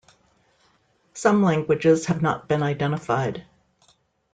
Some 1.13 1.43
languages 1.43 2.07
have 2.07 2.23
not 2.23 2.47
been 2.47 2.63
identified. 2.63 3.45